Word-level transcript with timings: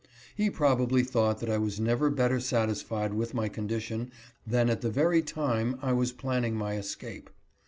He 0.33 0.49
probably 0.49 1.03
thought 1.03 1.39
that 1.41 1.49
I 1.51 1.59
was 1.59 1.79
never 1.79 2.09
better 2.09 2.39
satisfied 2.39 3.13
with 3.13 3.35
my 3.35 3.49
condition 3.49 4.11
than 4.47 4.67
at 4.67 4.81
the 4.81 4.89
very 4.89 5.21
time 5.21 5.77
I 5.79 5.93
was 5.93 6.11
planning 6.11 6.55
my 6.55 6.73
escape. 6.75 7.29